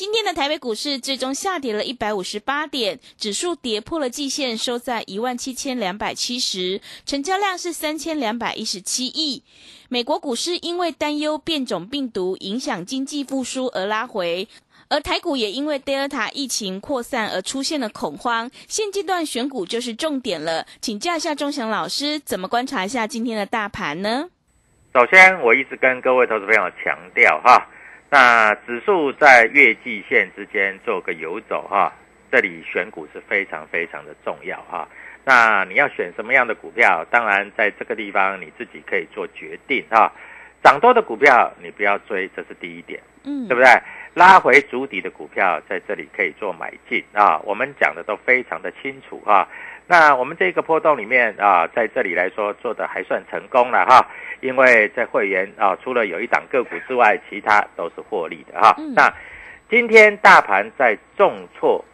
[0.00, 9.42] 今天的台北股市最终下跌了一百五十八点，指数跌破了季线，收在一万七千两百七十，成交量是三千两百一十七亿。
[9.90, 14.48] 美国股市因为担忧变种病毒影响经济复苏而拉回，
[14.88, 18.50] 而台股也因为 Delta 疫情扩散而出现了恐慌。
[18.66, 24.30] 现阶段选股就是重点了，请教一下钟祥老师，怎么观察一下今天的大盘呢？
[24.94, 27.68] 首先，我一直跟各位投资朋友强调哈。
[28.10, 31.92] 那指数在月季线之间做个游走哈，
[32.30, 34.88] 这里选股是非常非常的重要哈。
[35.24, 37.06] 那你要选什么样的股票？
[37.10, 40.12] 当然在这个地方你自己可以做决定哈。
[40.62, 43.70] 涨多的股票你不要追，这是第一点，嗯，对不对？
[44.14, 47.38] 拉回足底的股票在这里可以做买进啊。
[47.44, 49.48] 我们讲的都非常的清楚啊。
[49.86, 54.06] 那我们这个波动里面啊，在这里来说做的还算成功了哈，
[54.40, 58.76] 因为在会员啊，除了有一档个股之外，其他都是获利的哈。
[58.94, 59.12] 那
[59.68, 61.84] 今天大盘在重挫，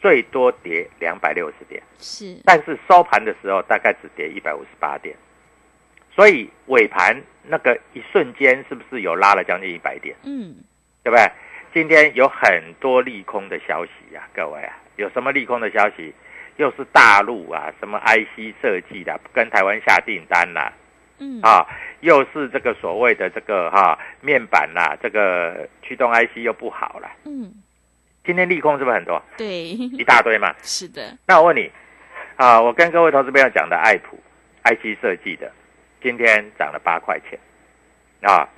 [0.00, 5.14] 最多跌两百六十点，是，但是收盘的时候大概只跌一百五十八点，
[6.14, 10.16] 所以尾盘那个一瞬间是不是有拉了将近一百点？
[10.24, 10.54] 嗯，
[11.02, 11.30] 对不对？
[11.76, 16.10] 今天有很多利空的消息呀，各位啊，有什么利空的消息？
[16.56, 20.72] 又是大陆啊，什么 IC 设计的，跟台湾下订单啦，
[21.18, 21.66] 嗯啊，
[22.00, 27.52] 又是这个所谓的这个哈面板啦，这个驱动 IC 又不好了，嗯，
[28.24, 29.22] 今天利空是不是很多？
[29.36, 30.54] 对，一大堆嘛。
[30.64, 31.14] 是的。
[31.26, 31.70] 那我问你，
[32.36, 34.18] 啊，我跟各位投资朋友讲的爱普
[34.64, 35.52] IC 设计的，
[36.02, 37.38] 今天涨了八块钱，
[38.22, 38.48] 啊，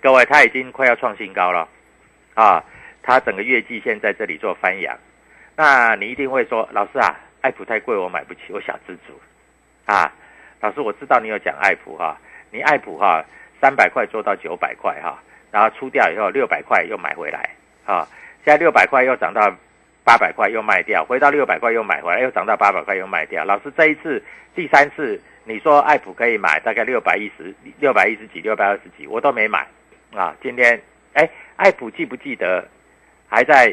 [0.00, 1.68] 各位，它已经快要创新高了，
[2.34, 2.64] 啊，
[3.02, 4.96] 它整个月季线在这里做翻扬。
[5.56, 9.20] 那你一定会说，老师啊，爱普太贵，我买不起，我小资主，
[9.84, 10.10] 啊，
[10.60, 12.16] 老师我知道你有讲爱普哈，
[12.50, 13.24] 你爱普哈
[13.60, 17.50] 三百块做到九百块哈，然后出掉以后六百块又买回来，
[17.84, 18.08] 啊，
[18.44, 19.54] 现在六百块又涨到
[20.04, 23.44] 八百块又卖掉，回到六百块又买回来，又涨到八百块又卖掉。
[23.44, 24.22] 老师这一次
[24.54, 29.66] 第三次你说爱普可以买，大概六百一十六百一十几六百二十几，我都没买，
[30.14, 30.80] 啊，今天
[31.12, 31.28] 哎，
[31.62, 32.66] 爱普记不记得
[33.28, 33.72] 还在？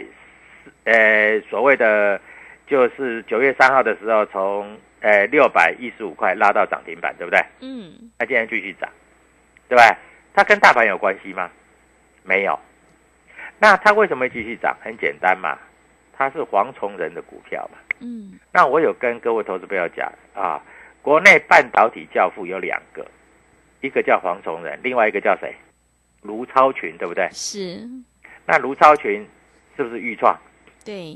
[0.83, 2.19] 呃，所谓的
[2.67, 7.39] 就是九月三号的时候，从呃六百一十五块拉到涨停板，对不对？
[7.61, 8.11] 嗯。
[8.19, 8.87] 那今天继续涨，
[9.67, 9.97] 对吧？
[10.33, 11.49] 它跟大盘有关系吗？
[12.23, 12.59] 没有。
[13.57, 14.75] 那它为什么会继续涨？
[14.83, 15.57] 很简单嘛，
[16.13, 17.79] 它是黄崇仁的股票嘛。
[17.99, 18.39] 嗯。
[18.53, 20.61] 那我有跟各位投资朋友讲啊，
[21.01, 23.05] 国内半导体教父有两个，
[23.81, 25.55] 一个叫黄崇仁，另外一个叫谁？
[26.21, 27.27] 卢超群，对不对？
[27.31, 27.87] 是。
[28.45, 29.27] 那卢超群
[29.77, 30.37] 是不是预创？
[30.83, 31.15] 对，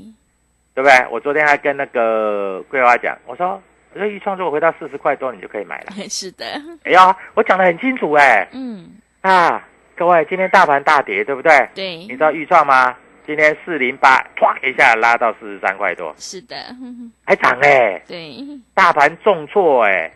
[0.74, 1.06] 对不对？
[1.10, 3.60] 我昨天还跟那个桂花讲，我说，
[3.92, 5.92] 我说豫创如果回到四十块多，你就可以买了。
[6.08, 6.44] 是的，
[6.84, 8.48] 哎呀，我讲的很清楚哎。
[8.52, 8.96] 嗯。
[9.20, 9.66] 啊，
[9.96, 11.68] 各位，今天大盘大跌，对不对？
[11.74, 11.96] 对。
[11.96, 12.96] 你知道预创吗？
[13.26, 18.36] 今天四零八，唰一下拉到四十三块多，是的，嗯 还涨哎、对，
[18.74, 20.12] 大盘重挫哎、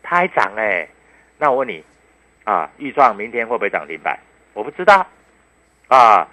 [0.00, 0.88] 它还涨哎、
[1.38, 1.82] 那我问你
[2.44, 4.16] 啊，预创明天会不会涨停板？
[4.54, 5.06] 我不知道
[5.88, 6.28] 啊。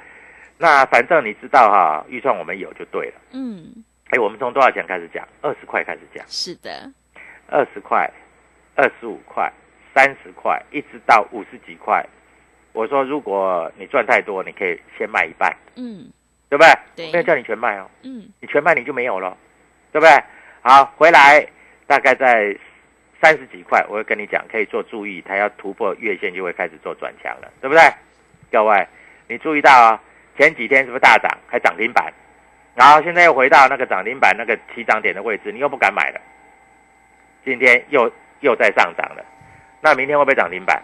[0.62, 3.14] 那反正你知道哈，预算我们有就对了。
[3.32, 3.72] 嗯，
[4.10, 5.26] 哎，我们从多少钱开始讲？
[5.42, 6.92] 二十块开始讲，是的，
[7.48, 8.12] 二十块、
[8.76, 9.50] 二十五块、
[9.96, 12.06] 三十块，一直到五十几块。
[12.74, 16.12] 我说，如果你赚太多，你可以先卖一半，嗯
[16.50, 16.74] 对不对？
[16.96, 19.38] 对没有叫你全卖哦，嗯，你全卖你就没有了，
[19.94, 20.24] 对不对？
[20.62, 21.48] 好，回来
[21.88, 22.54] 大概在
[23.22, 27.82] 三十几块，我会跟你讲，可以做注意，它要突破月线就会开始做转强了，对不对？
[28.52, 28.88] 各位，
[29.28, 30.02] 你注意到啊、
[30.38, 32.12] 前几天是不是大涨，还涨停板？
[32.76, 36.22] 然后现在又回到那个涨停板那个起涨点的位置，你又不敢买了。
[37.44, 39.26] 今天又又在上涨了，
[39.82, 40.82] 那明天会不会涨停板？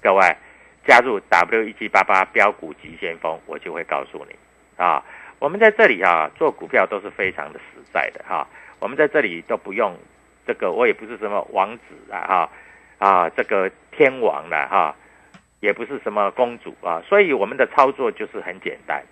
[0.00, 0.36] 各位
[0.86, 4.36] 加入 W 一七八八标股急先锋，我就会告诉你
[4.76, 5.04] 啊。
[5.38, 8.46] 我们在这里啊做股票都是非常的实在的哈、
[8.78, 9.94] 我们在这里都不用
[10.46, 12.50] 这个，我也不是什么王子啊哈
[12.98, 14.96] 啊这个天王了哈、
[15.60, 19.02] 也不是什么公主啊，所以我们的操作就是很简单，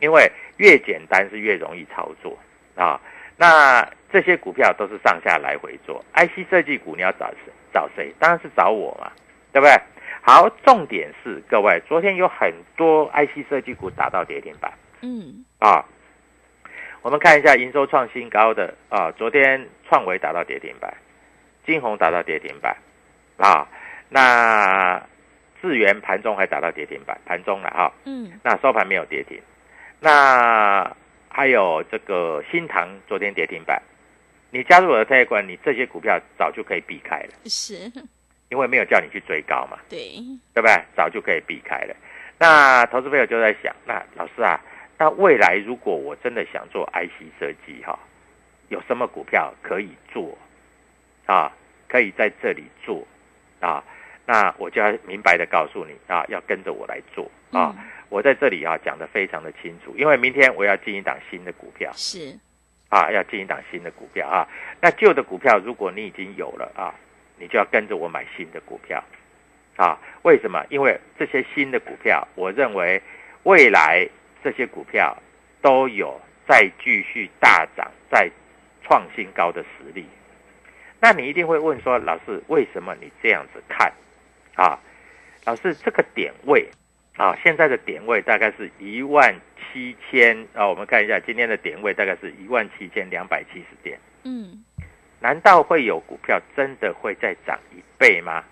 [0.00, 2.38] 因为越简单是越容易操作
[2.76, 3.00] 啊。
[3.36, 7.52] 那这些股票都是上下来回做，IC 设计股你要找谁？
[7.72, 8.14] 找谁？
[8.18, 9.10] 当然是找我嘛，
[9.52, 9.74] 对不对？
[10.22, 14.72] 好，重点是各位，昨天有很多 IC 设计股打到跌停板
[15.02, 15.84] 嗯啊。
[17.02, 20.94] 我们看一下营收创新高的啊，昨天创维打到跌停板，
[21.66, 22.76] 金红打到跌停板
[23.36, 23.66] 啊，
[24.08, 25.02] 那
[25.64, 29.40] 智源盘中还打到跌停板，盘中了哈、嗯，那收盘没有跌停，
[29.98, 30.94] 那
[31.30, 33.80] 还有这个新塘昨天跌停板，
[34.50, 37.90] 你加入我的特业管，你这些股票早就可以避开了，是，
[38.50, 40.20] 因为没有叫你去追高嘛，对，
[40.52, 40.84] 对不对？
[40.94, 41.96] 早就可以避开了。
[42.38, 44.60] 那投资朋友就在想，那老师啊，
[44.98, 47.98] 那未来如果我真的想做 IC 设计哈，
[48.68, 50.36] 有什么股票可以做
[51.24, 51.50] 啊？
[51.86, 53.06] 可以在这里做
[53.60, 53.84] 啊？
[54.26, 57.74] 那我就要明白的告诉你啊，要跟着我来做啊。
[57.76, 62.38] 嗯我在这里啊讲的非常的清楚，因为明天我要进一档新的股票是，
[62.88, 64.46] 啊，要进一档新的股票啊。
[64.80, 66.94] 那旧的股票如果你已经有了啊，
[67.38, 69.02] 你就要跟着我买新的股票
[69.74, 69.98] 啊。
[70.22, 70.64] 为什么？
[70.68, 73.02] 因为这些新的股票，我认为
[73.42, 74.08] 未来
[74.44, 75.16] 这些股票
[75.60, 78.30] 都有再继续大涨、再
[78.84, 80.06] 创新高的实力。
[81.00, 83.92] 那你一定会问说，老师，为什么你这样子看
[84.54, 84.78] 啊？
[85.44, 86.66] 老师，这个点位
[87.16, 89.34] 啊，现在的点位大概是一万
[89.72, 93.98] 七千啊，我们看一下今天的点位大概是一万七千两百七十点。
[94.24, 94.64] 嗯
[95.20, 98.42] 难道会有股票真的会再涨一倍吗？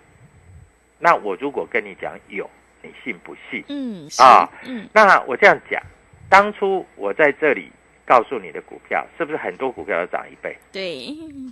[0.99, 2.49] 那我如果跟你讲有，
[2.81, 3.63] 你信不信？
[3.69, 5.81] 嗯是啊嗯那我这样讲，
[6.29, 7.71] 当初我在这里
[8.05, 10.57] 告诉你的股票，是不是很多股票都涨一倍？
[10.71, 11.05] 对，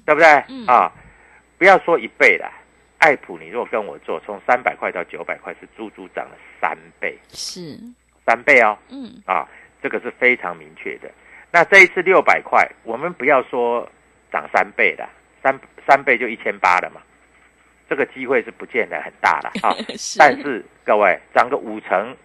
[0.06, 0.28] 对不对？
[0.50, 0.92] 嗯啊，
[1.58, 2.52] 不要说一倍啦，
[3.02, 7.76] 爱普你如果跟我做，从三百块到九百块是足足涨了三倍，是，
[8.28, 8.78] 三倍哦。
[8.90, 9.48] 嗯啊，
[9.82, 11.10] 这个是非常明确的。
[11.52, 13.90] 那这一次六百块，我们不要说
[14.32, 15.10] 涨三倍的，
[15.42, 17.02] 三三倍就一千八了嘛，
[17.90, 19.74] 这个机会是不见得很大了 啊。
[19.98, 22.16] 是，但是各位涨个五成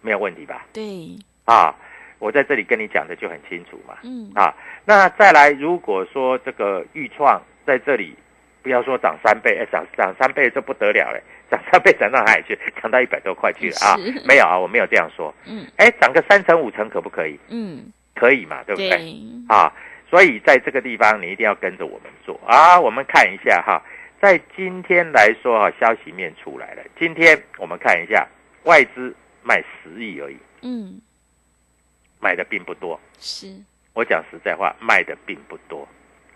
[0.00, 0.66] 没有问题吧？
[0.72, 1.72] 对，啊，
[2.18, 3.98] 我在这里跟你讲的就很清楚嘛。
[4.02, 4.52] 嗯啊，
[4.84, 8.16] 那再来，如果说这个预创在这里，
[8.62, 12.58] 不要说涨三倍，哎，涨涨三倍这不得了嘞，涨三倍涨到哪里去？
[12.80, 13.96] 涨到一百多块去了啊？
[14.24, 15.34] 没有啊，我没有这样说。
[15.46, 17.38] 嗯哎，涨个三成五成可不可以？
[17.48, 18.88] 嗯，可以嘛，对不对？
[18.90, 19.14] 对，
[19.48, 19.72] 啊，
[20.08, 22.78] 所以在这个地方你一定要跟着我们做啊。
[22.80, 23.82] 我们看一下哈，
[24.20, 26.82] 在今天来说哈，消息面出来了。
[26.98, 28.26] 今天我们看一下，
[28.64, 31.00] 外资卖十亿而已，嗯
[32.20, 33.00] 卖的并不多。
[33.18, 33.48] 是，
[33.94, 35.86] 我讲实在话，卖的并不多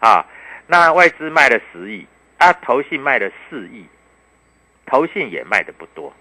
[0.00, 0.26] 啊。
[0.66, 2.04] 那外资卖了十亿
[2.38, 3.84] 啊，投信卖了四亿，
[4.84, 6.12] 投信也卖的不多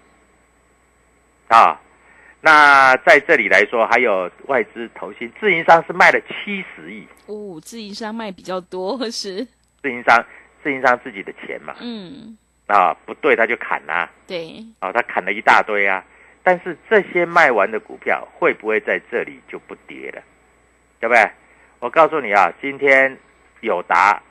[1.48, 1.80] 啊。
[2.40, 9.44] 那在这里来说，还有外资、投信、自营商是卖了七十亿，哦，自营商卖比较多， 是，
[9.82, 10.24] 自营商
[10.62, 16.04] 自营商自己的钱嘛嗯啊，不对他就砍啦、对，啊，他砍了一大堆啊。
[16.42, 20.22] 但是这些卖完的股票会不会在这里就不跌了？
[21.00, 21.28] 对不对？
[21.80, 23.18] 我告诉你啊，今天
[23.60, 24.22] 友达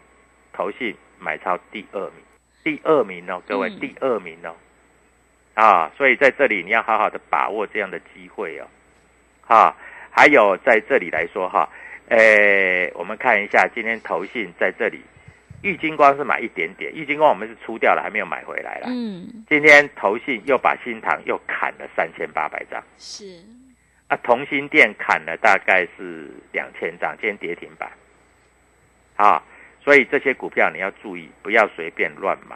[0.54, 2.24] 投信买超第二名，
[2.63, 3.79] 第二名哦，各位，嗯。
[3.79, 4.55] 第二名哦，
[5.55, 8.67] 啊，所以在这里你要好好的把握这样的机会哦，
[9.48, 9.75] 啊，
[10.12, 11.67] 还有在这里来说哈，
[12.10, 15.01] 诶，我们看一下今天投信在这里，
[15.63, 18.88] 玉金光是买一点点，玉金光我们是出掉了，还没有买回来啦。
[18.88, 19.44] 嗯。
[19.50, 22.84] 今天投信又把新塘又砍了三千八百张。
[22.98, 23.44] 是，
[24.08, 27.89] 啊，同心店砍了大概是两千张，今天跌停板，
[29.15, 29.41] 啊，
[29.86, 32.56] 所以这些股票你要注意，不要随便乱买，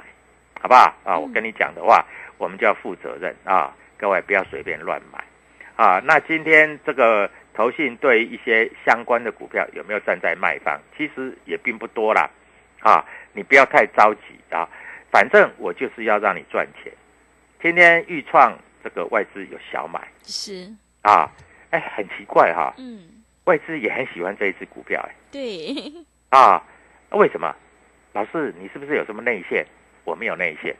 [0.60, 0.92] 好不好？
[1.06, 2.04] 啊，我跟你讲的话，
[2.40, 5.24] 我们就要负责任啊，各位不要随便乱买，
[5.76, 10.80] 啊，那今天这个投信对一些相关的股票有没有站在卖方？
[10.98, 12.28] 其实也并不多啦，
[12.80, 14.68] 啊，你不要太着急啊，
[15.12, 16.92] 反正我就是要让你赚钱。
[17.62, 20.02] 今天预创这个外资有小买。
[20.24, 20.68] 是，
[21.04, 21.30] 啊，
[21.70, 23.04] 哎，很奇怪哈、嗯，
[23.44, 25.14] 外资也很喜欢这一只股票哎。
[25.32, 25.94] 对，
[26.30, 26.64] 啊，
[27.10, 27.56] 那为什么？
[28.14, 29.66] 老师，你是不是有什么内线？
[30.04, 30.76] 我没有内线，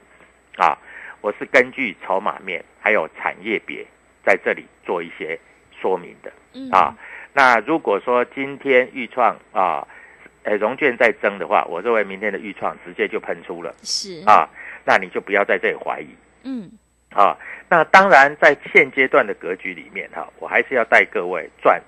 [0.58, 0.78] 啊，
[1.22, 3.86] 我是根据筹码面还有产业别
[4.24, 5.40] 在这里做一些
[5.80, 6.98] 说明的嗯，啊。
[7.34, 9.88] 那如果说今天预创啊，
[10.44, 14.50] 呃，融券在增的话，我认为明天的预创直接就喷出了是，啊，
[14.84, 16.08] 那你就不要在这里怀疑
[16.44, 16.72] 嗯，
[17.12, 17.38] 啊。
[17.70, 21.80] 那当然，在现阶段的格局里面哈、我还是要带各位赚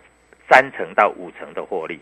[0.47, 1.99] 三成到五成的获利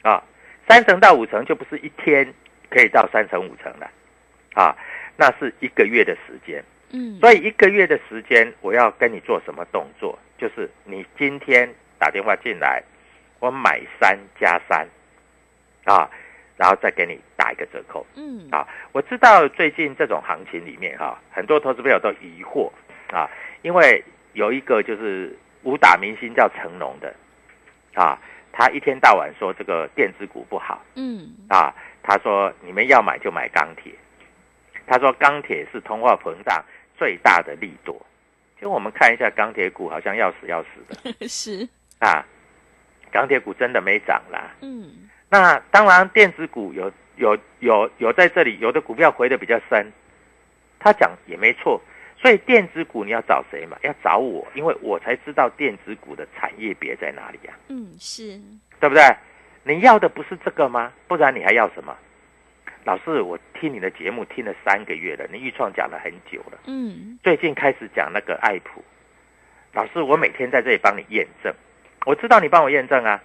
[0.00, 0.22] 啊，
[0.70, 2.32] 三成到五成就不是一天
[2.70, 3.90] 可以到三成五成了
[4.54, 4.76] 啊，
[5.16, 6.62] 那是一个月的时间。
[6.92, 10.16] 嗯，所以一个月的时间，我要跟你做什么动作？
[10.38, 12.80] 就是你今天打电话进来，
[13.40, 14.86] 我买三加三
[15.86, 16.08] 啊，
[16.56, 18.06] 然后再给你打一个折扣。
[18.14, 22.70] 嗯，啊，我知道最近这种行情里面哈、很多投资朋友都疑惑
[23.12, 23.28] 啊，
[23.62, 27.12] 因为有一个就是武打明星叫成龙的
[27.94, 28.16] 啊，
[28.52, 33.92] 他一天到晚说这个电子股不好嗯，啊，他说你们要买就买钢铁，
[34.86, 36.64] 他说钢铁是通货膨胀
[36.96, 37.94] 最大的利多。
[38.60, 41.66] 就我们看一下钢铁股，好像要死要死的 是，
[41.98, 42.22] 啊，
[43.10, 44.50] 钢铁股真的没涨啦。
[44.60, 49.90] 嗯，那当然，电子股有有有有在这里，有的股票回的比较深，
[50.78, 51.80] 他讲也没错。
[52.20, 53.78] 所以电子股你要找谁嘛？
[53.82, 58.38] 要找我，因为我才知道电子股的产业别在哪里呀、嗯，是，
[58.78, 59.02] 对不对？
[59.62, 60.92] 你要的不是这个吗？
[61.08, 61.96] 不然你还要什么？
[62.84, 68.82] 老师，我听你的节目听了三个月了，你预创讲了很久了，嗯，最近开始讲那个爱普。
[69.72, 71.54] 老师，我每天在这里帮你验证，
[72.06, 73.22] 我知道你帮我验证啊，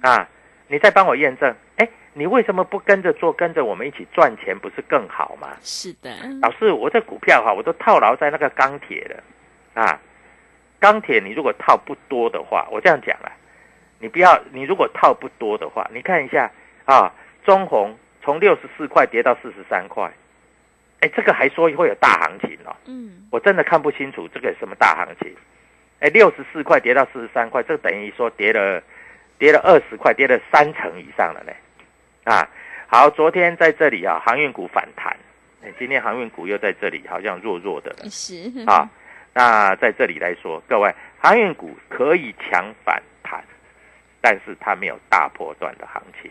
[0.00, 0.28] 啊，
[0.68, 5.48] 你在帮我验证，哎，你为什么不跟着做，跟着我们一起赚钱，不是更好吗？
[5.62, 6.10] 是的，
[6.42, 9.98] 老师，我这股票哈，我都套牢在那个钢铁了，啊，
[10.78, 13.32] 钢铁你如果套不多的话，我这样讲啊，
[13.98, 16.50] 你不要，你如果套不多的话，你看一下
[16.84, 17.10] 啊，
[17.44, 20.12] 中红从六十四块跌到四十三块，
[21.00, 25.34] 哎，这个还说会有大行情哦，嗯，我真的看不清楚这个有什么大行情，
[26.00, 28.82] 哎，六十四块跌到四十三块，这等于说跌了
[29.38, 31.52] 跌了二十块，跌了三成以上了呢，
[32.24, 32.48] 啊，
[32.86, 35.16] 好，昨天在这里啊，航运股反弹。
[35.64, 38.88] 哎今天航运股又在这里，好像弱弱的了是，啊。
[39.34, 43.42] 那在这里来说，各位，航运股可以强反弹，
[44.20, 46.30] 但是它没有大波段的行情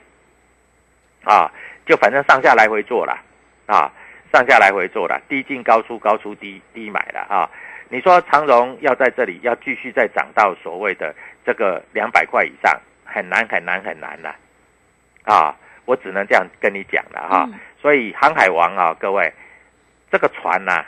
[1.23, 1.51] 啊，
[1.85, 3.17] 就反正上下来回做了
[3.65, 3.91] 啊，
[4.31, 7.49] 上下来回做了，低进高出，高出低低买了啊。
[7.89, 11.13] 你说长荣要在这里要继续再涨到所谓的
[11.45, 14.35] 这个两百块以上，很难很难很难了
[15.23, 15.55] 啊！
[15.91, 19.33] 我只能这样跟你讲了哈、嗯所以航海王啊，各位，
[20.11, 20.85] 这个船呐、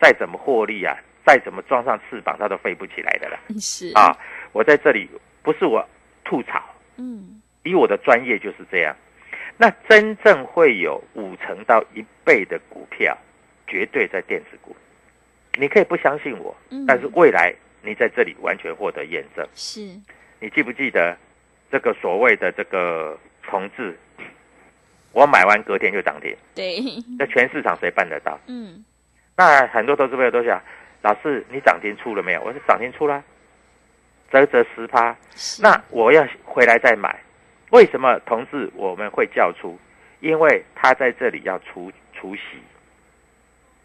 [0.00, 4.18] 再怎么获利啊，再怎么装上翅膀，它都飞不起来的了是，啊！
[4.50, 5.08] 我在这里
[5.44, 5.88] 不是我
[6.24, 6.60] 吐槽，
[6.96, 8.94] 嗯，以我的专业就是这样。
[9.56, 13.16] 那真正会有五成到一倍的股票，
[13.68, 14.76] 绝对在电子股。
[15.56, 19.46] 你可以不相信我，嗯但是未来你在这里完全获得验证。
[19.54, 19.80] 是，
[20.40, 21.16] 你记不记得
[21.70, 23.96] 这个所谓的这个同志？
[25.14, 26.76] 我买完隔天就涨停，对，
[27.18, 28.38] 那全市场谁办得到？
[28.48, 28.84] 嗯，
[29.36, 30.60] 那很多投资朋友都想，
[31.02, 32.42] 老师你涨停出了没有？
[32.42, 33.22] 我说涨停出了，
[34.30, 35.16] 折折十趴。
[35.62, 37.16] 那我要回来再买。
[37.70, 39.78] 为什么同志我们会叫出？
[40.20, 42.42] 因为他在这里要除除息，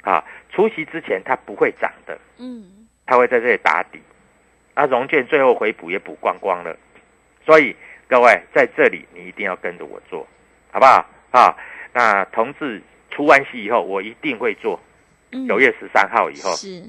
[0.02, 4.02] 啊，除息之前它不会涨的，嗯，它会在这里打底。
[4.74, 6.76] 啊，融券最后回补也补光光了，
[7.46, 7.76] 所以
[8.08, 10.26] 各位在这里你一定要跟着我做，
[10.72, 11.06] 好不好？
[11.32, 11.56] 啊，
[11.94, 12.82] 那同志
[13.12, 14.80] 出完息以后，我一定会做。
[15.32, 16.82] 嗯九月十三号以后，是，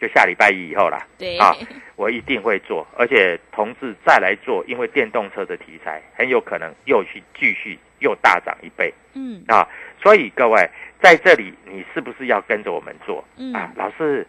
[0.00, 1.06] 就下礼拜一以后啦。
[1.16, 1.54] 对，啊
[1.94, 9.64] 我一定会做，而且同志再来做，因为电动车的题材很有可能又去继续又大涨一倍嗯，啊！
[10.02, 10.68] 所以各位
[11.00, 13.72] 在这里，你是不是要跟着我们做、嗯啊？
[13.76, 14.26] 老师，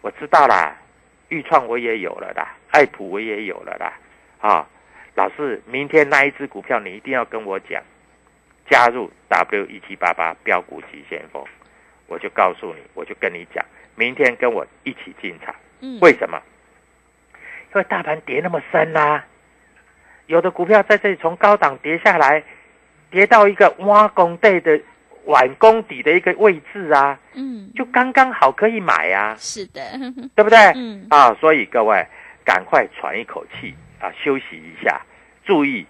[0.00, 0.76] 我知道啦，
[1.28, 3.92] 豫创我也有了啦，爱普我也有了啦，
[4.38, 4.64] 啊，
[5.16, 7.82] 老师，明天那一只股票你一定要跟我讲，
[8.70, 11.44] 加入 W 一七八八标股急先锋，
[12.06, 15.54] 我就告诉你，我就跟你讲，明天跟我一起进场。
[15.80, 16.40] 嗯，为什么？
[17.74, 19.24] 因为大盘跌那么深啦、
[20.26, 22.42] 有的股票在这里从高档跌下来，
[23.10, 24.80] 跌到一个挖工地的
[25.26, 29.82] 碗工底的一个位置啊，嗯，就刚刚好可以买啊，是的，
[30.34, 30.58] 对不对？
[30.74, 31.06] 嗯。
[31.10, 32.04] 啊，所以各位
[32.44, 35.00] 赶快喘一口气啊，休息一下，
[35.44, 35.86] 注意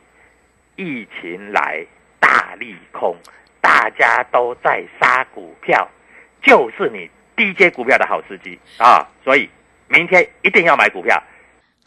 [0.75, 1.87] 疫情来
[2.21, 3.17] 大利空，
[3.61, 5.89] 大家都在杀股票，
[6.43, 9.49] 就是你低阶股票的好时机啊，所以
[9.89, 11.23] 明天一定要买股票。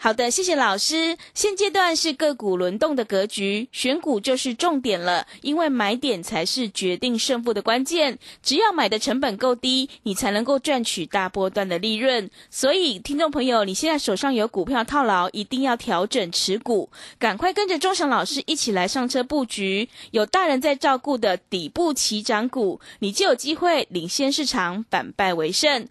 [0.03, 1.15] 好的，谢谢老师。
[1.35, 8.17] 现阶段是个股轮动的格局，选股就是重点了，因为买点才是决定胜负的关键。
[8.41, 12.27] 只要买的成本够低，你才能够赚取大波段的利润。
[12.49, 16.89] 所以，听众朋友，你现在手上有股票套牢，一定要调整持股，
[17.19, 19.87] 赶快跟着钟祥老师一起来上车布局。
[20.09, 25.87] 有大人在照顾的底部起涨股，你就有机会领先市场，反败为胜。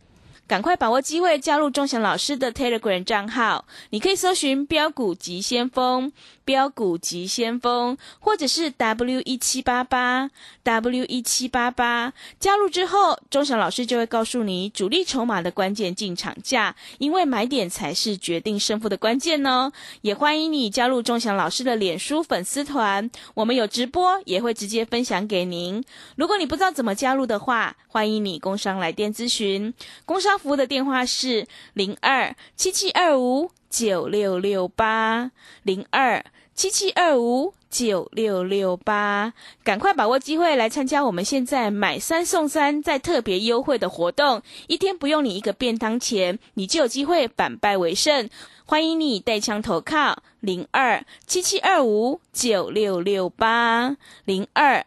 [0.50, 3.66] 赶快把握机会，加入钟祥老师的 Telegram 账号。
[3.90, 6.10] 你可以搜寻“标股急先锋”、
[6.44, 10.28] “标股急先锋”，或者是 W 一七八八
[10.64, 12.12] W 一七八八。
[12.40, 19.70] 加入之后，钟祥老师就会告诉你主力筹码的关键进场价，因为买点才是决定胜负的关键哦。
[20.00, 25.84] 也欢迎你加入钟祥老师的脸书粉丝团，我们有直播，也会直接分享给您。
[26.16, 29.72] 如果你不知道怎么加入的话，欢迎你工商来电咨询，
[30.04, 35.32] 工商服务的电话是零二七七二五九六六八
[35.62, 48.30] 零二七七二五九六六八，赶快把握机会来参加我们现在买三送三在特别优惠的活动，一天不用你一个便当钱，你就有机会反败为胜。
[48.64, 53.94] 欢迎你带枪投靠零二七七二五九六六八
[54.24, 54.86] 零二。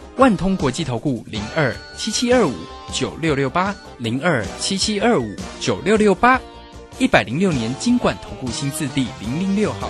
[0.21, 2.53] 万通国际投顾零二七七二五
[2.93, 6.39] 九六六八零二七七二五九六六八，
[6.99, 9.89] 一百零六年经管投顾新字第零零六号。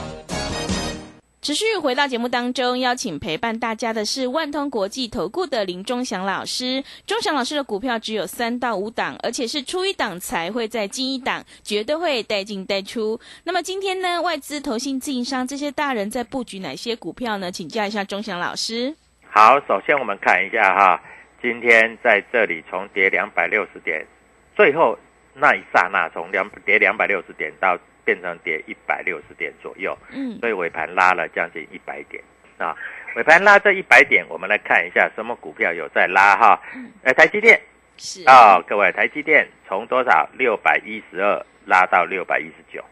[1.42, 6.82] 持续回到节目当中，邀请陪伴大家的是万通国际投顾的林忠祥老师。
[7.06, 13.20] 忠祥老师的股票只有三到五档，而且是出一档才会再进一档，绝对会带进带出。
[13.44, 17.52] 那么今天呢，外资、投信、自营商这些大人在布局哪些股票呢？
[17.52, 18.96] 请教一下忠祥老师。
[19.34, 21.02] 好，首先我们看一下哈，
[21.42, 24.06] 今天在这里从跌两百六十点，
[24.54, 25.00] 最后
[25.34, 30.38] 那一刹那从两跌两百六十点到变成跌一百六十点左右，嗯。
[30.42, 32.22] 所以尾盘拉了将近一百点
[32.58, 32.76] 啊。
[33.16, 36.62] 尾盘拉这一百点，我们来看一下什么股票有在拉哈。
[37.04, 37.58] 呃，台积电。
[37.96, 38.28] 是。
[38.28, 40.28] 啊、各位，台积电从多少？
[40.34, 42.84] 六百一十二拉到六百一十九，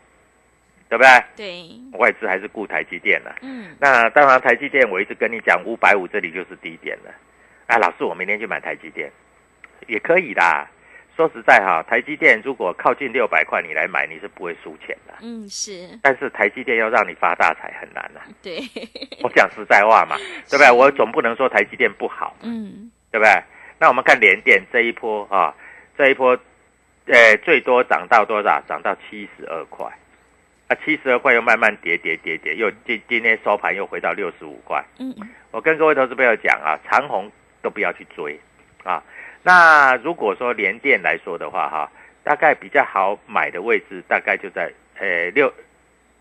[0.90, 1.10] 对不对？
[1.36, 7.14] 对，外资还是顾台积电了、嗯那当然，台积电我一直跟你讲，五百五这里就是低点了。
[7.68, 9.12] 啊，老师，我明天去买台积电
[9.88, 10.68] 也可以啦。
[11.16, 15.14] 说实在哈，台积电如果靠近六百块，你来买，你是不会输钱的。
[15.22, 18.60] 嗯是，但是台积电要让你发大财很难呐、 对，
[19.22, 20.16] 我讲实在话嘛，
[20.50, 20.72] 对不对？
[20.72, 23.32] 我总不能说台积电不好，嗯对不对？
[23.78, 25.54] 那我们看联电这一波啊，
[25.98, 26.38] 这一波，
[27.06, 28.60] 呃，最多涨到多少？
[28.68, 29.86] 涨到七十二块。
[30.70, 34.84] 啊，七十二块又慢慢跌跌跌跌，又今今天收盘又回到六十五块。
[35.00, 35.14] 嗯
[35.52, 37.30] 我跟各位投资朋友讲啊，长虹
[37.64, 38.40] 都不要去追
[38.84, 39.04] 啊。
[39.42, 41.92] 那如果说联电来说的话，哈，
[42.24, 45.52] 大概比较好买的位置，大概就在呃六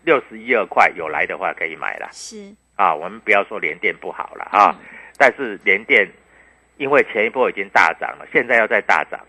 [0.03, 2.95] 六十一二块，有来的话可以买了是啊。
[2.95, 4.75] 我们不要说联电不好了啊，
[5.15, 6.09] 但是联电
[6.77, 9.19] 因为前一波已经大涨了，现在要再大涨，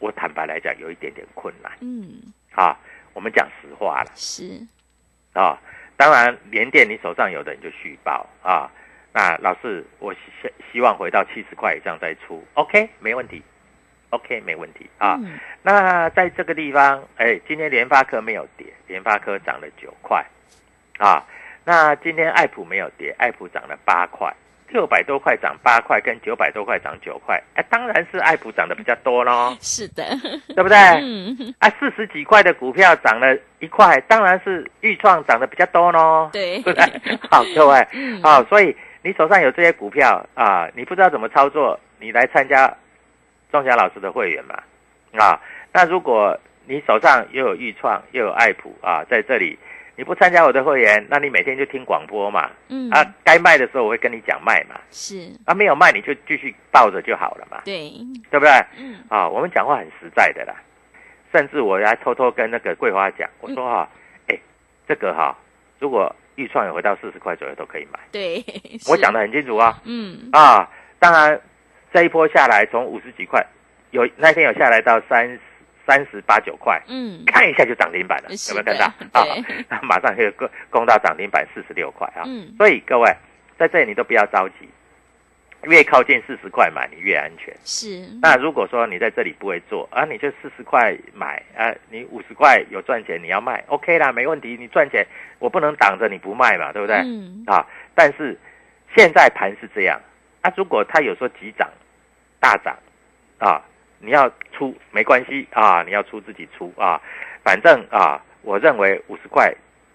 [0.00, 2.20] 我坦白来讲有一点点困难嗯
[2.56, 2.76] 啊。
[3.14, 4.10] 我们讲实话了。
[4.14, 4.60] 是
[5.32, 5.58] 啊、
[5.96, 8.70] 当然，连电你手上有的你就续报啊。
[9.12, 10.20] 那老师，我希
[10.72, 13.42] 希望回到七十块以上再出，OK，没问题
[14.10, 15.16] ，OK，没问题啊。
[15.22, 20.24] 嗯那在这个地方，哎，今天联发科没有跌，联发科涨了九块
[20.98, 21.24] 啊。
[21.64, 24.34] 那今天爱普没有跌，爱普涨了八块，
[24.68, 30.04] 六百多块涨八块，跟九百多块涨九块，哎，当然是爱普涨得比较多咯，是的，
[30.54, 30.76] 对不对？
[31.00, 31.54] 嗯。
[31.58, 36.30] 啊，四十几块的股票涨了一块，当然是豫创涨得比较多咯。
[36.32, 36.60] 对。
[36.64, 36.74] 对？
[37.30, 38.22] 好， 各位，嗯。
[38.22, 42.74] 好，所以你手上有这些股票啊，你不知道怎么操作，你来参加
[43.52, 44.58] 钟祥老师的会员嘛，
[45.22, 45.40] 啊，
[45.72, 49.58] 那如果你手上又有豫创又有爱普啊，在这里
[49.96, 52.50] 你不参加我的会员，那你每天就听广播嘛。
[52.68, 52.90] 嗯。
[52.90, 54.80] 啊，该卖的时候我会跟你讲卖嘛。
[54.90, 55.30] 是。
[55.46, 57.90] 啊，没有卖你就继续抱着就好了嘛，对，
[58.30, 58.50] 对不对？
[58.78, 58.96] 嗯。
[59.08, 60.54] 啊，我们讲话很实在的啦，
[61.32, 63.88] 甚至我还偷偷跟那个桂花讲，我说哈、
[64.28, 64.38] 哎、
[64.88, 65.36] 这个哈、
[65.78, 68.44] 如果预创有回到四十块左右都可以买，对，
[68.90, 69.80] 我讲的很清楚啊。
[69.84, 70.28] 嗯。
[70.32, 71.40] 啊，当然
[71.92, 73.44] 这一波下来从五十几块，
[73.92, 75.38] 有那天有下来到三
[75.86, 78.86] 三十八九块，嗯看一下就涨停板了，有是没有看到
[79.24, 79.30] 的？
[79.32, 79.36] 啊
[79.68, 82.22] 那， 马上就攻攻到涨停板四十六块啊。
[82.26, 83.14] 嗯所以各位
[83.58, 84.68] 在这里你都不要着急，
[85.64, 87.54] 越靠近四十块买你越安全。
[87.64, 95.06] 是那如果说你在这里不会做啊，你就四十块买啊，你五十块有赚钱你要卖，OK 啦，没问题，你赚钱
[95.38, 96.96] 我不能挡着你不卖嘛，对不对？
[96.96, 98.38] 嗯啊，但是
[98.96, 100.00] 现在盘是这样
[100.42, 101.70] 啊，如果它有时候急涨、
[102.40, 102.76] 大涨
[103.38, 103.62] 啊，
[104.04, 107.00] 你要出没关系啊，你要出自己出啊，
[107.42, 109.52] 反正啊，我认为五十块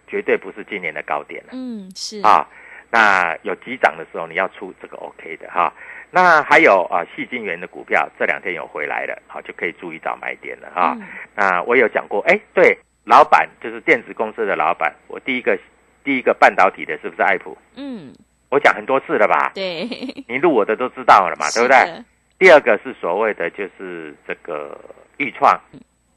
[0.07, 2.47] 绝对不是今年的高点了嗯是啊。
[2.91, 5.71] 那有急涨的时候你要出这个 OK 的哈。
[6.11, 10.97] 那还有啊，细晶圆的股票这两天有回来了，好就可以注意到买点了哈。
[10.99, 15.55] 嗯那我有讲过，哎，对，老板就是电子公司的老板，我第一个
[16.03, 17.55] 第一个半导体的是不是爱普？
[17.75, 18.11] 嗯
[18.49, 19.51] 我讲很多次了吧？
[19.53, 19.87] 对，
[20.27, 22.03] 你录我的都知道了嘛，对不对？
[22.39, 24.79] 第二个是所谓的就是这个
[25.17, 25.59] 豫创，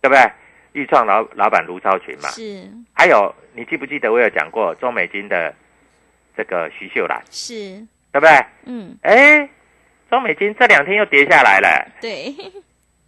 [0.01, 0.33] 对不对？
[0.73, 2.67] 豫创老老板卢超群嘛，是。
[2.95, 5.55] 还有你记不记得我有讲过中美金的
[6.35, 7.55] 这个徐秀兰，是。
[8.13, 8.31] 对不对？
[8.65, 8.97] 嗯。
[9.03, 9.47] 哎，
[10.09, 12.35] 中美金这两天又跌下来了，对。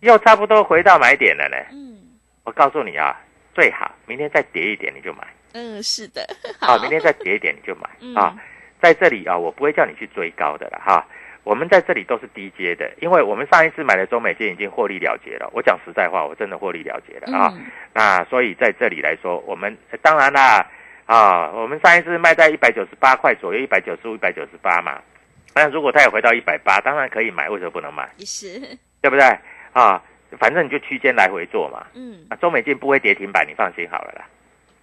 [0.00, 1.56] 又差不多回到买点了呢。
[1.72, 1.96] 嗯。
[2.42, 3.18] 我告诉你啊，
[3.54, 5.26] 最好明天再跌一点你就买。
[5.52, 6.26] 嗯是的。
[6.60, 7.88] 啊，明天再跌一点你就买。
[8.00, 8.14] 嗯。
[8.14, 8.36] 啊。
[8.82, 11.06] 在这里啊，我不会叫你去追高的了哈。
[11.44, 15.48] 我们在这里都是低阶的，因为我们上一次买的中美金已经获利了结了。
[15.52, 17.52] 我讲实在话，我真的获利了结了啊。
[17.54, 20.66] 嗯那所以在这里来说，我们呃当然啦
[21.06, 25.00] 啊，我们上一次卖在一百九十八块左右，一百九十五、一百九十八嘛。
[25.54, 28.08] 那如果它也回到一百八，当然可以买，为什么不能买？
[28.16, 28.58] 也是
[29.00, 29.24] 对不对
[29.72, 30.02] 啊？
[30.40, 31.86] 反正你就区间来回做嘛。
[31.94, 34.26] 嗯啊，中美金不会跌停板，你放心好了啦。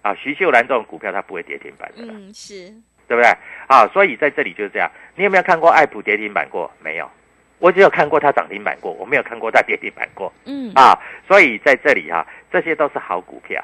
[0.00, 2.72] 啊，徐秀兰这种股票它不会跌停板的啦，嗯是
[3.12, 3.30] 对不对？
[3.66, 4.90] 啊，所以在这里就是这样。
[5.16, 6.70] 你有没有看过爱普跌停板过？
[6.82, 7.10] 没有，
[7.58, 10.98] 我只有看过它涨停板过，我没有看过它跌停板过嗯啊。
[11.28, 13.62] 所以在这里哈、这些都是好股票。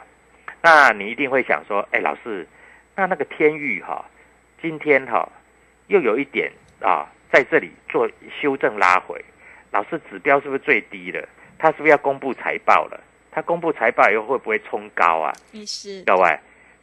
[0.61, 2.46] 那你一定会想说，哎，老师，
[2.94, 4.04] 那那个天域哈、
[4.61, 5.26] 今天哈、
[5.87, 8.06] 又有一点啊，在这里做
[8.38, 9.18] 修正拉回，
[9.70, 11.26] 老师指标是不是最低了？
[11.58, 13.00] 它是不是要公布财报了？
[13.30, 15.32] 它公布财报以后会不会冲高啊？
[15.52, 16.38] 也是各位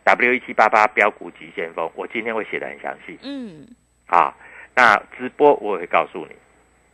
[0.05, 3.19] ，W 一七八八标股急先锋，我今天会写的很详细。
[3.23, 3.67] 嗯。
[4.05, 4.33] 啊。
[4.73, 6.35] 那直播我也会告诉你。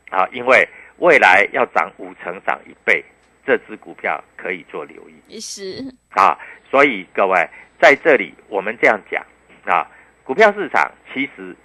[0.10, 3.04] 啊，因为未来要涨五成、涨一倍，
[3.46, 5.14] 这只股票可以做留意。
[5.28, 5.84] 也是。
[6.10, 6.38] 啊。
[6.70, 9.24] 所以各位在这里，我们这样讲
[9.66, 9.86] 啊，
[10.24, 11.56] 股票市场其实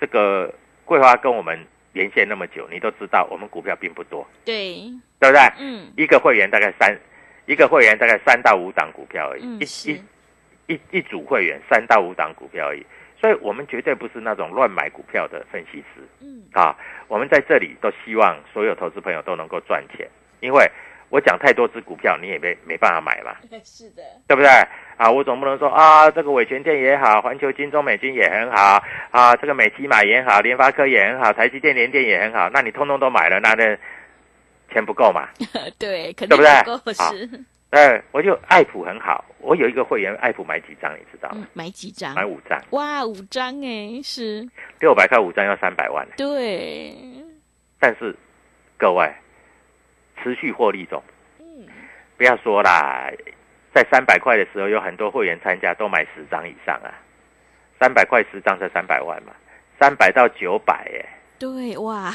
[0.00, 0.52] 这个
[0.84, 1.58] 桂花跟我们
[1.92, 4.90] 连线那么久，你都知道我们股票并不多，对。
[5.18, 5.40] 对不对？
[5.58, 5.92] 嗯。
[5.96, 6.96] 一个会员大概三，
[7.46, 9.92] 一个会员大概三到五档股票而已，一嗯是。
[9.92, 10.02] 一
[10.66, 12.84] 一一组会员三到五档股票而已，
[13.20, 16.76] 所以我们绝对不是那种乱买股票的分析师嗯啊。
[17.08, 20.08] 我们在这里都希望所有投资朋友都能够赚钱，
[20.40, 20.68] 因为
[21.08, 24.50] 我讲太多只股票，你也没没办法买嘛， 是的对不对？
[24.96, 33.78] 啊，我总不能说啊，这个伟全店也好，环球金、中美金也很好啊，这个美骑马也好，联发科也很好，台积电、联电也很好，那你通通都买了，那那
[34.72, 35.28] 钱不够嘛？
[35.78, 37.28] 对肯定对不对够好是
[37.76, 41.36] 呃，我就爱普很好，我有一个会员爱普买几张，你知道吗？
[41.42, 42.14] 嗯买几张？
[42.14, 44.48] 买五张，哇五张哎是
[44.80, 46.94] 六百块五张要三百万，对。
[47.78, 48.16] 但是
[48.78, 49.12] 各位
[50.22, 51.02] 持续获利中，
[51.38, 51.68] 嗯。
[52.16, 53.10] 不要说啦，
[53.74, 56.88] 在三百块的时候有很多会员参加，都买十张以上啊，
[57.78, 59.34] 三百块十张才三百万嘛，
[59.78, 62.10] 三百到九百哎，对哇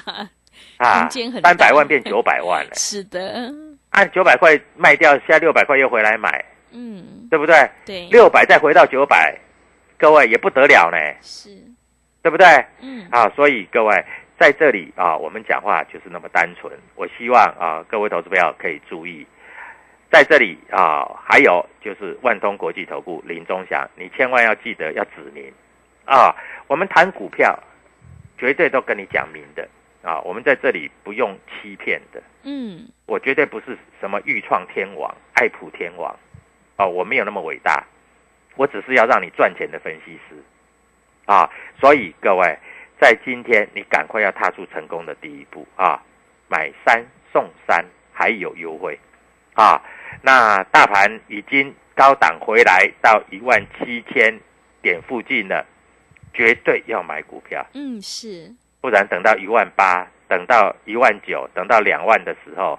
[0.78, 1.08] 啊
[1.44, 3.54] 三百万变九百万 了，是的
[3.92, 7.70] 按九百块卖掉，现在六百块又回来买，嗯对不对？
[7.86, 9.38] 对六百再回到九百，
[9.98, 11.50] 各位也不得了呢，是
[12.22, 12.46] 对不对？
[12.82, 14.04] 嗯啊，所以各位
[14.40, 16.72] 在这里啊，我们讲话就是那么单纯。
[16.96, 19.26] 我希望啊，各位投资朋友可以注意，
[20.12, 25.52] 在这里啊，还有就是万通国际投顾林忠祥，你千万要记得要指明
[26.06, 26.36] 啊。
[26.68, 27.58] 我们谈股票，
[28.38, 29.68] 绝对都跟你讲明的
[30.04, 30.20] 啊。
[30.22, 36.16] 我们在这里不用欺骗的，嗯我绝对不是什么豫创天王、爱普天王
[36.78, 37.86] 哦，我没有那么伟大，
[38.56, 40.36] 我只是要让你赚钱的分析师
[41.26, 41.50] 啊。
[41.80, 42.58] 所以各位，
[43.00, 46.02] 在今天你赶快要踏出成功的第一步啊，
[46.48, 48.98] 买三送三还有优惠
[49.54, 49.82] 啊。
[50.22, 54.40] 那大盘已经高档回来到一万七千
[54.82, 55.66] 点附近了，
[56.34, 62.78] 绝对要买股票，嗯，是，不然等到一万八，等到一万九，等到两万的时候，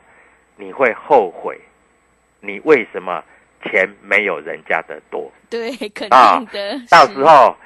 [0.56, 1.58] 你会后悔，
[2.40, 3.22] 你为什么
[3.62, 5.32] 钱没有人家的多？
[5.48, 7.56] 对，肯啊定的，到时候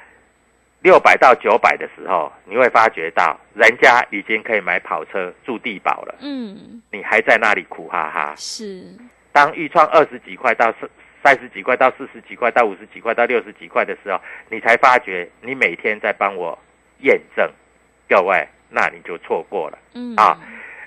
[0.81, 8.35] 六百到九百的时候，你会发觉到人家已经可以买跑车、住地堡了，嗯，你还在那里苦哈哈。
[8.37, 8.83] 是，
[9.31, 10.89] 当预创二十几块到四
[11.23, 16.57] 三十几块到四十几块到五十几块到六十几块的时候，你才发觉你每天在帮我
[16.99, 17.49] 验证，
[18.07, 19.77] 各位，那你就错过了。
[19.93, 20.37] 嗯，啊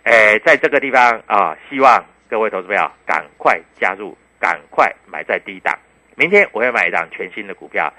[0.04, 5.78] 诶，在这个地方啊，希望各位投资朋友赶快加入，赶快买在低档。
[6.16, 7.92] 明天我会买一档全新的股票，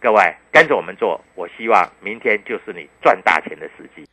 [0.00, 4.06] 各位跟着我们做，我希望明天就是你赚大钱的时机。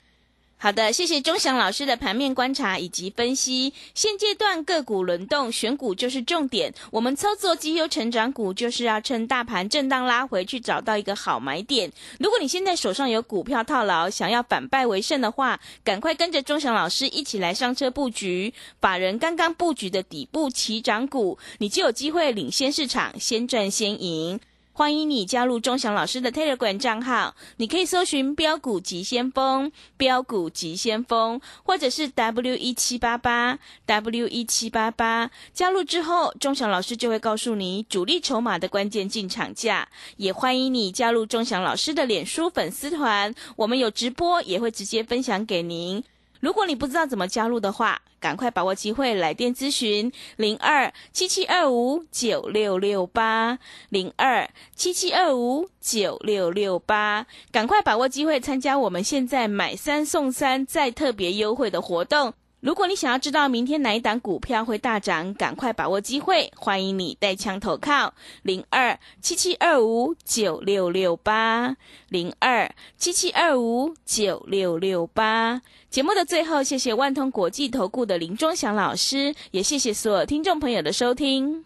[0.63, 3.73] 好的，谢谢钟祥老师的盘面观察以及分析。
[3.93, 6.73] 现阶段个股轮动，选股就是重点。
[6.89, 11.91] 我们操作绩优成长股，就是要趁大盘震荡拉回去，找到一个好买点。
[12.17, 18.53] 如果你现在手上有股票套牢，想要反败为胜的话，赶快跟着钟祥老师一起来上车布局。
[18.79, 24.39] 法人刚刚布局的底部起涨股，你就有机会领先市场，先赚先赢。
[24.75, 35.29] 欢迎你加入钟祥老师的 Telegram 账号，你可以搜寻“标股急先锋”、“标股急先锋”，或者是 W 一七八八 W 一七八八。
[35.53, 39.87] 加入之后，钟祥老师就会告诉你主力筹码的关键进场价。
[40.17, 46.03] 也欢迎你加入钟祥老师的脸书粉丝团，我们有直播，也会直接分享给您。
[46.43, 62.33] 如果你不知道怎么加入的话，赶快把握机会来电咨询零二七七二五九六六八零二七七二五九六六八，赶快把握机会参加我们现在买三送三再特别优惠的活动。
[62.63, 71.75] 如果你想要知道明天哪一档股票会大涨，赶快把握机会，欢迎你带枪投靠零二七七二五九六六八
[72.07, 75.61] 零二七七二五九六六八。
[75.89, 81.65] 节目的最后，谢谢万通国际投顾的林忠祥老师，也谢谢所有听众朋友的收听。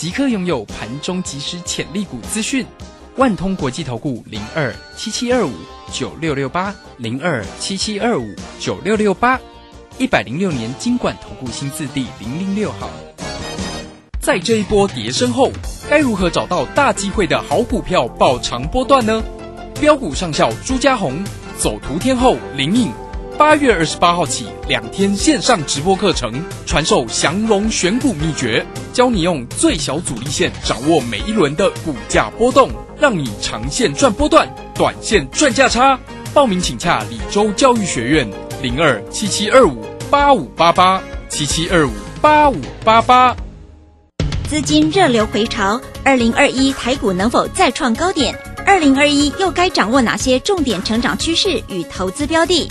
[0.00, 2.64] 即刻拥有盘中即时潜力股资讯。
[3.16, 5.52] 万通国际投顾零二七七二五
[5.92, 9.38] 九六六八零二七七二五九六六八，
[9.98, 12.88] 一百零六年经管投顾新字第零零六号。
[14.18, 15.52] 在这一波跌升后，
[15.90, 19.22] 该如何找到大机会的好股票爆长波段呢？
[19.82, 21.22] 标股上校朱家红，
[21.58, 22.90] 走图天后林颖，
[23.38, 26.32] 八月二十八号起两天线上直播课程，
[26.66, 35.98] 传授降龙选股秘诀，教你用最小阻力线掌握每一轮的股价波动，让你长线赚波段，短线赚价差。
[36.32, 38.30] 报名请洽李州教育学院
[38.62, 43.34] 零二七七二五八五八八七七二五八五八八。
[44.48, 48.38] 资金热流回潮，二零二一台股能否再创高点？
[48.66, 52.70] 二零二一又该掌握哪些重点成长趋势与投资标的？